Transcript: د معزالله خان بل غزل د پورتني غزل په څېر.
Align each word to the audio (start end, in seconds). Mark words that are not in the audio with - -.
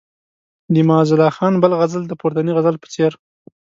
د 0.73 0.75
معزالله 0.89 1.29
خان 1.37 1.53
بل 1.63 1.71
غزل 1.79 2.03
د 2.07 2.13
پورتني 2.21 2.51
غزل 2.57 2.75
په 2.79 2.87
څېر. 2.93 3.11